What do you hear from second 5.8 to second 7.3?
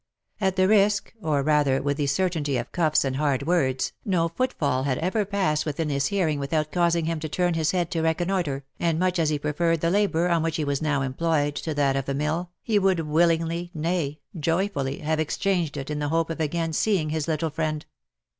his hearing without causing him to